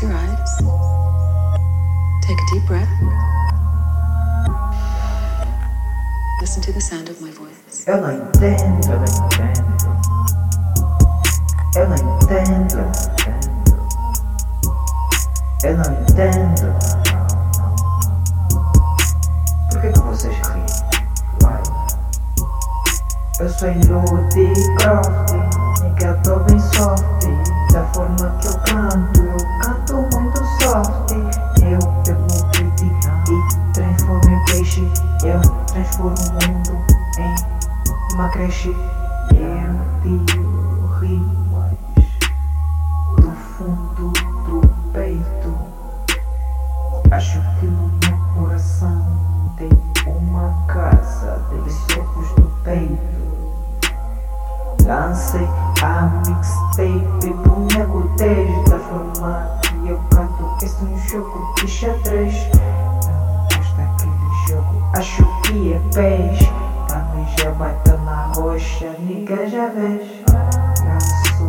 [0.00, 0.56] Close your eyes.
[2.22, 2.88] Take a deep breath.
[6.40, 7.84] Listen to the sound of my voice.
[7.86, 9.64] Eu não entendo, eu não entendo.
[11.76, 12.90] Eu não entendo, eu não
[13.22, 13.50] entendo.
[15.64, 16.62] Eu não entendo.
[16.62, 16.72] Não,
[17.12, 18.64] não.
[19.70, 20.66] Por que, que vocês riem?
[21.42, 21.62] Vai.
[23.38, 24.48] Eu sou Ludi
[24.78, 25.32] Croft,
[25.82, 26.59] nigga, tô bem
[34.80, 34.92] peixe.
[35.24, 36.84] Eu transformo o mundo
[37.18, 38.70] em uma creche.
[38.70, 41.76] Eu tiro rimas
[43.16, 44.12] do fundo
[44.46, 45.54] do peito.
[47.10, 49.70] Acho que no meu coração tem
[50.06, 53.20] uma casa de socos do peito.
[54.86, 55.48] Lancei
[55.82, 60.64] a mixtape do nego desde da forma que eu canto.
[60.64, 62.34] Este é um jogo de xadrez.
[64.94, 66.38] Acho que é pés,
[66.88, 70.02] também já bateu na rocha, nigga já vês.
[70.82, 71.46] Ganso,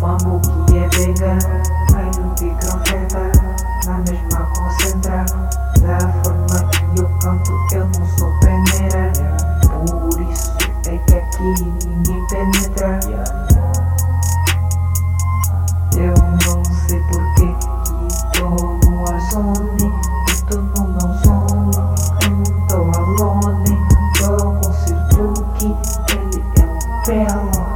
[0.00, 1.62] mambo que é vegano,
[1.94, 2.34] aí no
[2.84, 3.32] feta,
[3.86, 5.24] na mesma concentra.
[5.80, 9.12] Da forma que eu canto, eu não sou peneira,
[9.68, 10.52] por isso
[10.86, 11.54] é que aqui
[11.86, 13.53] ninguém penetra.
[27.46, 27.73] Oh.